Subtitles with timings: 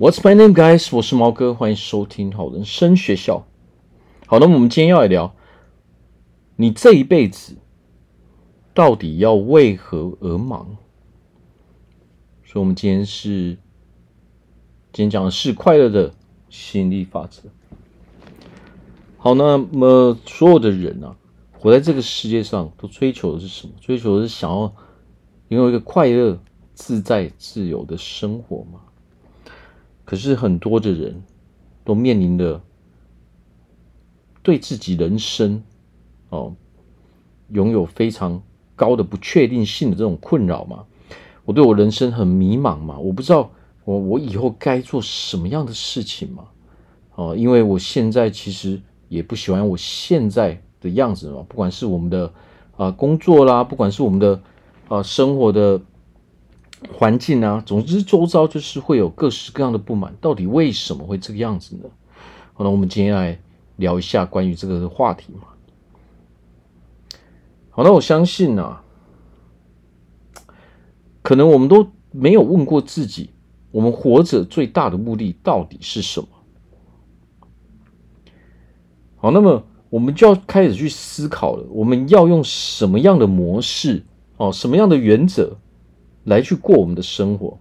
[0.00, 0.94] What's my name, guys？
[0.94, 3.44] 我是毛哥，欢迎收听好人生学校。
[4.28, 5.34] 好，那么我们今天要来聊，
[6.54, 7.56] 你这一辈子
[8.72, 10.76] 到底要为何而忙？
[12.44, 13.58] 所以，我们今天是
[14.92, 16.14] 今天讲的是快乐的
[16.48, 17.42] 吸引力法则。
[19.16, 21.16] 好，那么所有的人啊，
[21.58, 23.72] 活在这个世界上，都追求的是什么？
[23.80, 24.72] 追求的是想要
[25.48, 26.38] 拥有一个快乐、
[26.72, 28.78] 自在、自由的生活嘛。
[30.08, 31.22] 可是很多的人
[31.84, 32.62] 都面临着
[34.42, 35.62] 对自己人生
[36.30, 36.54] 哦
[37.50, 38.42] 拥有非常
[38.74, 40.86] 高的不确定性的这种困扰嘛。
[41.44, 43.50] 我对我人生很迷茫嘛，我不知道
[43.84, 46.44] 我我以后该做什么样的事情嘛。
[47.16, 52.32] 哦，因为我现在其实也不喜欢我现在的样子嘛，不管是我们的
[52.78, 54.40] 啊工作啦，不管是我们的
[54.88, 55.78] 啊生活的。
[56.92, 61.84] 环境啊，总之周遭就是会有各式各样的不满，到底为什么会这个样子呢？
[62.54, 63.38] 好，那我们今天来
[63.76, 65.48] 聊一下关于这个话题嘛。
[67.70, 68.82] 好，那我相信啊，
[71.22, 73.30] 可能我们都没有问过自己，
[73.70, 76.28] 我们活着最大的目的到底是什么？
[79.16, 84.04] 好，那么我们就要开始去思考了，我们要用什么样的模式
[84.36, 85.56] 哦，什么样的原则？
[86.28, 87.58] 来去过我们的生活，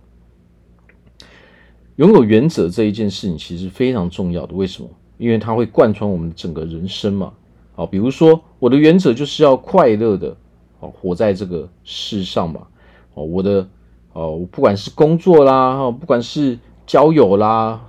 [1.96, 4.54] 拥有原则这一件事情其实非常重要的。
[4.54, 4.90] 为什么？
[5.18, 7.34] 因为它会贯穿我们整个人生嘛。
[7.73, 10.36] 好，比如说我的原则就是要快乐的，
[10.80, 12.68] 哦活在这个世上嘛。
[13.14, 13.68] 哦，我的
[14.14, 17.82] 哦，不管是工作啦，哦，不管是交友啦，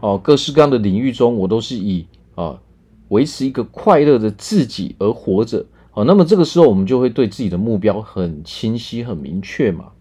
[0.00, 2.60] 哦，各式各样的领域中，我都是以啊
[3.08, 5.64] 维持一个快乐的自己而活着。
[5.96, 9.92] 好，那么这个时候我们就会对自己的目标很清晰、很明确嘛。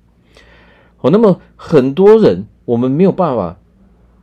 [0.98, 3.60] 好，那么很多人我们没有办法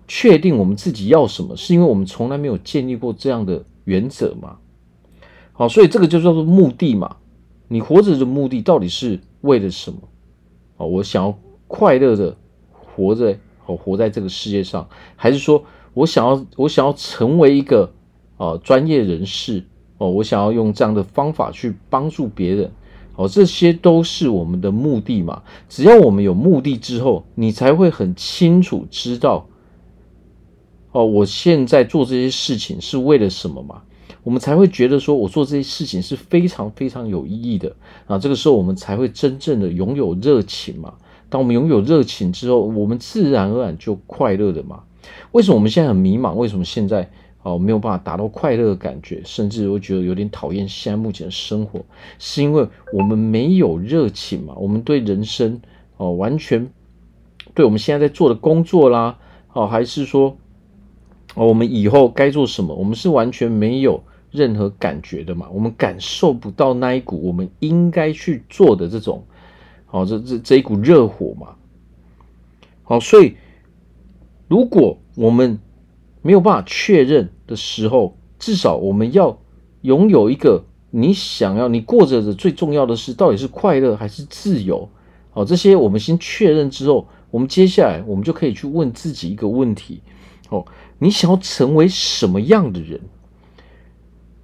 [0.08, 4.56] 确定我们自己要什么，是因为我们从来没有建立过这样的原则嘛。
[5.52, 7.18] 好，所以这个就叫做目的嘛。
[7.68, 10.00] 你活着的目的到底是为了什么？
[10.76, 11.38] 好，我想要
[11.68, 12.36] 快乐的
[12.72, 15.62] 活着，好活在这个世界上，还是说
[15.94, 17.92] 我想要我想要成为一个
[18.38, 19.62] 啊专业人士？
[20.00, 22.72] 哦，我想要用这样的方法去帮助别人，
[23.16, 25.42] 哦，这些都是我们的目的嘛。
[25.68, 29.46] 只要我们有目的之后，你才会很清楚知道，
[30.92, 33.82] 哦，我现在做这些事情是为了什么嘛？
[34.22, 37.70] 我们才会觉得说我做这些事情是非常非常有意义的
[38.06, 38.18] 啊。
[38.18, 40.94] 这个时候我们才会真正的拥有热情嘛。
[41.28, 44.80] 当我们拥有热情之后，我们自然而然就快乐的嘛。
[45.32, 46.32] 为什么我们现在很迷茫？
[46.32, 47.10] 为什么现在？
[47.42, 51.82] 哦，没有办法达到快乐的感觉，甚至我觉得有点讨厌现在目前的生活，
[52.18, 54.54] 是因为我们没有热情嘛？
[54.56, 55.60] 我们对人生
[55.96, 56.70] 哦，完全
[57.54, 59.18] 对我们现在在做的工作啦，
[59.54, 60.36] 哦，还是说
[61.34, 62.74] 哦，我们以后该做什么？
[62.74, 65.48] 我们是完全没有任何感觉的嘛？
[65.50, 69.24] 我们感受不到那一股我们应该去做的这种，
[69.90, 71.54] 哦，这这这一股热火嘛？
[72.82, 73.34] 好，所以
[74.46, 75.58] 如果我们
[76.22, 79.38] 没有办法确认的时候，至少我们要
[79.82, 84.88] 拥有一个你想要你过着的最重要的事，到底是快乐还是自由？
[85.30, 90.02] 好，这些我们先确认之后，我们接下来我们就可以去问自己一个问题：
[90.48, 90.66] 哦，
[90.98, 93.00] 你想要成为什么样的人？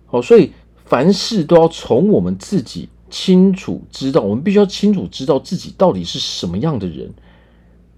[0.06, 0.52] 好，所以
[0.84, 7.12] 凡事都要从我们自己清楚知道，我们必须要清楚知道自己到底是什么样的人。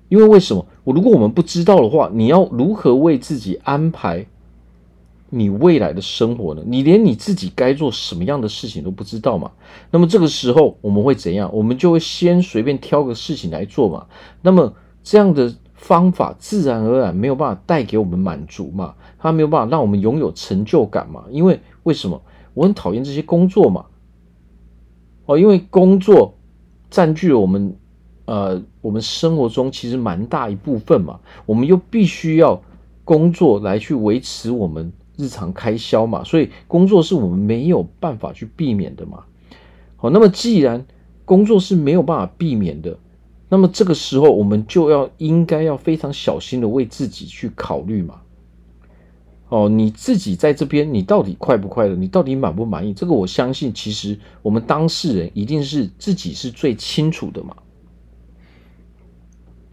[0.09, 0.65] 因为为什么？
[0.85, 4.27] 我如果我们不知道的话，你要如何为自己安排
[5.29, 6.63] 你未来的生活呢？
[6.65, 9.51] 你连你自己该做什么样的事情都不知道嘛？
[9.91, 11.51] 那么这个时候我们会怎样？
[11.53, 14.07] 我们就会先随便挑个事情来做嘛。
[14.41, 18.95] 那么这样的方法自然而然没有办法带给我们满足嘛？
[19.19, 21.25] 它没有办法让我们拥有成就感嘛？
[21.31, 22.23] 因为为什么？
[22.55, 23.85] 我很讨厌这些工作嘛。
[25.27, 26.35] 哦，因为工作
[26.89, 27.77] 占据了我们。
[28.29, 32.61] 呃，我们生活中其实蛮大一部分嘛，我们又必须要
[33.03, 39.25] 工作来去维持我们日常开销嘛，所以工作是我们没有办法去避免的嘛。
[39.97, 40.85] 好，那么既然
[41.25, 42.99] 工作是没有办法避免的，
[43.49, 48.21] 那么这个时候我们就要应该要非常小心的为自己去考虑嘛。
[49.49, 51.97] 哦，你自己在这边，你到底快不快乐？
[51.97, 52.93] 你到底满不满意？
[52.93, 57.57] 这个我相信，其实我们当事人一定是自己是最清楚的嘛。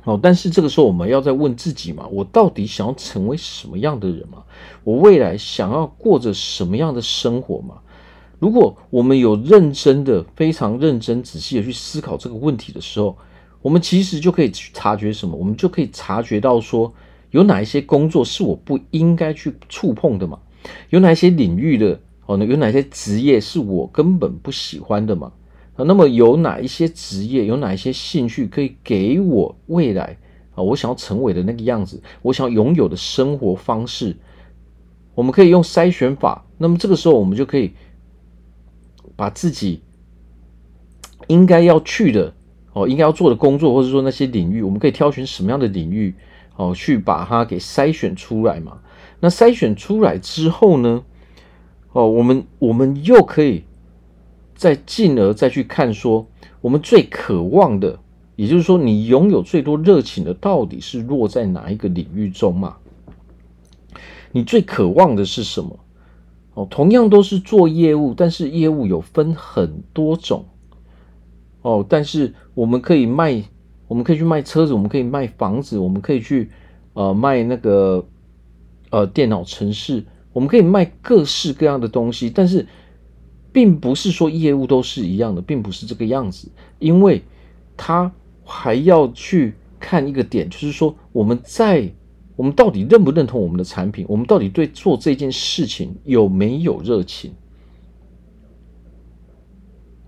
[0.06, 4.44] 哦，但是这个时候我们要再问自己嘛，我到底想要成为什么样的人嘛？
[4.84, 7.76] 我未来想要过着什么样的生活嘛？
[8.38, 13.18] 如果我们有认真的、非常认真、仔细的去思考这个问题的时候，
[13.62, 15.36] 我们其实就可以去察觉什么？
[15.36, 16.94] 我们就可以察觉到说，
[17.32, 20.38] 有哪一些工作是我不应该去触碰的嘛？
[20.92, 22.38] 有哪一些领域的哦？
[22.38, 25.32] 有哪些职业是我根本不喜欢的嘛？
[25.76, 30.18] 啊，那么有哪一些职业，有哪一些兴趣可以给我未来
[30.54, 30.64] 啊？
[30.64, 34.16] 我想要成为的那个样子，我想要拥有的生活方式，
[35.14, 36.46] 我们可以用筛选法。
[36.58, 37.74] 那么这个时候，我们就可以
[39.18, 39.82] 把自己
[41.28, 42.34] 应该要去的
[42.72, 46.16] 哦，应该要做的工作，或者说那些领域，我们可以挑选什么样的领域
[46.56, 48.80] 哦，去把它给筛选出来嘛。
[49.20, 51.04] 那筛选出来之后呢，
[51.92, 53.66] 哦，我们我们又可以。
[54.56, 56.26] 再进而再去看说，
[56.62, 58.00] 我们最渴望的，
[58.38, 62.78] 也就是说，你拥有最多热情的，到底是落在哪一个领域中嘛？
[64.32, 65.78] 你最渴望的是什么？
[66.54, 70.46] 哦，同样都是做业务，但是业务有分很多种。
[71.62, 73.44] 哦，但是我们可以卖，
[73.90, 76.50] 我们可以去卖车子，我们可以卖房子，我们可以去
[76.94, 78.06] 呃卖那个
[78.90, 82.66] 呃电脑城市，我们可以卖各式各样的东西，但是。
[83.56, 87.24] 并不是说业务都是一样的，并不是这个样子，因为
[87.78, 88.12] 他
[88.44, 91.90] 还要去看一个点，就是说我们在
[92.36, 97.32] 我们到底认不认同我们的产品，我们到底对做这件事情有没有热情？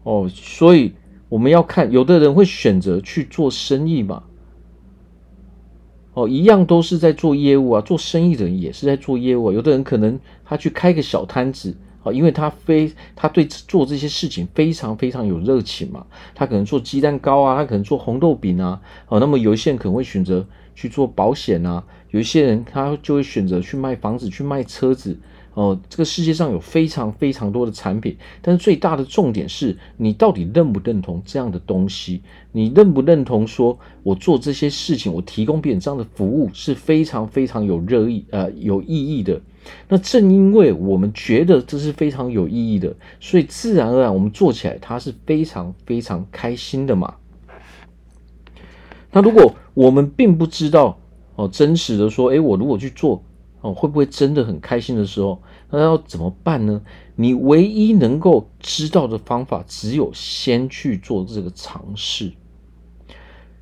[0.04, 0.92] 哦，所以
[1.30, 4.24] 我们要看，有的人会选择去做生意嘛，
[6.16, 11.74] 哦，一样都是在做业务啊，做生意的人也是在做业务啊，有的人可能他去开个小摊子。
[12.12, 20.46] 因为他非他对做这些事情非常非常有热情嘛，他可能做鸡蛋糕啊，他可能做红豆饼啊，哦，那么有一些人可能会选择
[20.76, 25.18] 去做保险啊，有一些人他就会选择去卖房子，去卖车子，
[25.54, 32.22] 哦，这个世界上有非常非常多的产品，但是最大的重点是你到底认不认同这样的东西？
[32.52, 39.42] 你认不认同说我做这些事情，我提供别人这样的服务是非常非常有热意呃有意义的？
[39.88, 47.16] 那正因为我们觉得这是非常有意义的，所以自然而然我们做起来它是非常非常开心的嘛。
[49.12, 51.00] 那如果我们并不知道
[51.36, 53.24] 哦，真实的说，诶，我如果去做
[53.62, 56.82] 哦，会不会真的很开心的时候，那要怎么办呢？
[57.16, 62.32] 你唯一能够知道的方法，只有先去做这个尝试。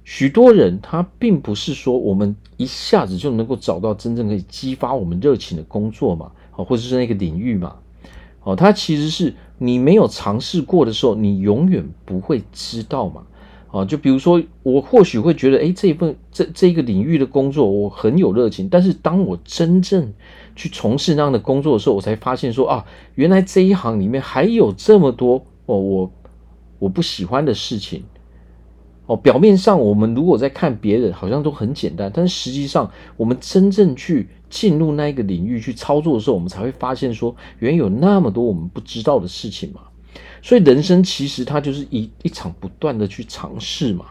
[0.08, 7.76] 许多人他并不是说我们一下子就能够找到真正可以激发我们热情的工作嘛，啊，或者是那个领域嘛，
[8.44, 13.24] 哦，他其实是你没有尝试过的时候，你永远不会知道嘛，
[13.72, 20.14] 啊，就比如说我或许会觉得，诶，这一份这这一个领域的工作我很有热情，但是当我真正
[20.56, 22.86] 去从事那样的工作的时候，我才发现说啊，
[23.16, 26.12] 原来这一行里面还有这么多哦，我
[26.78, 28.04] 我不喜欢的事情。
[29.08, 39.82] 哦，表面上我们如果在看别人，好像都很简单，但实际上，我们真正去进入那一个领域去操作的时候，我们才会发现说，原有那么多我们不知道的事情嘛。
[40.42, 44.06] 所以人生其实它就是一一场不断的去尝试嘛。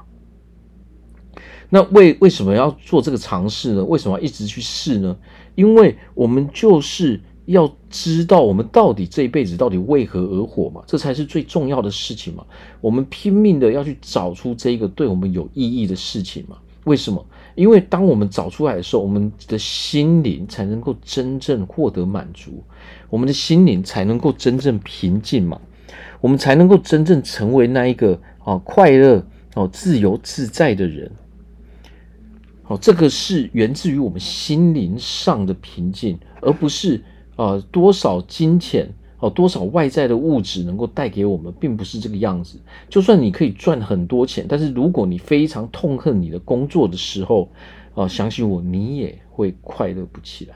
[1.70, 3.84] 那为为什么要做这个尝试呢？
[3.84, 5.16] 为什么要一直去试呢？
[5.54, 7.20] 因为我们就是。
[7.46, 12.44] 要知道我们到底这一辈子到底为何而活嘛，这才是最重要的事情嘛。
[12.80, 16.56] 我们拼命的要去找出这一个对我们有意义的事情嘛。
[16.84, 17.24] 为什么？
[17.54, 22.62] 因为当我们找出来的时候，我们的心灵才能够真正获得满足，
[23.08, 25.60] 我们的心灵才能够真正平静嘛，
[26.20, 29.24] 我们才能够真正成为那一个啊快乐
[29.54, 31.10] 哦自由自在的人。
[32.62, 37.02] 好，这个是源自于我们心灵上的平静，而不是。
[37.36, 38.88] 啊，多少金钱
[39.18, 42.60] 哦，多少外在的物质能够带给我们，并不是这个样子。
[42.88, 47.50] 就算你可以赚很多钱，但是如果你非常痛恨你的工作的时候，
[47.94, 50.54] 啊，相信我，你也会快乐不起来。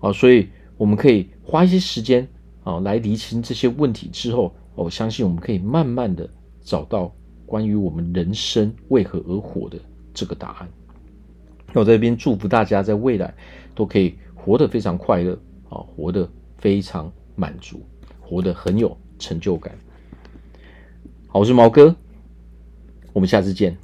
[0.00, 2.26] 啊，所以我们可以花一些时间
[2.64, 6.28] 啊，来厘清这些问题之后，我相信我们可以慢慢的
[6.62, 7.14] 找到
[7.46, 9.78] 关于我们人生为何而活的
[10.12, 10.68] 这个答案。
[11.72, 13.32] 那我在这边祝福大家，在未来
[13.74, 14.14] 都可以。
[14.44, 15.32] 活得非常快乐
[15.70, 17.80] 啊，活得非常满足，
[18.20, 19.74] 活得很有成就感。
[21.28, 21.96] 好，我是毛哥，
[23.14, 23.74] 我们下次见。